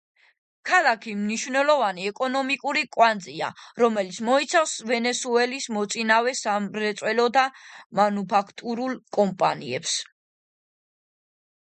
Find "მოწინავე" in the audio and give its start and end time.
5.77-6.33